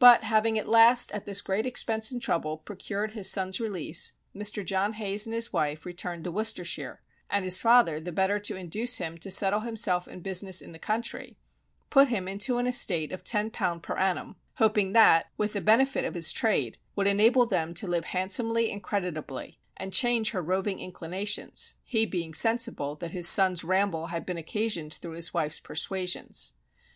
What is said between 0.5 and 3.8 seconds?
at last, at this great expense and trouble, procured his son's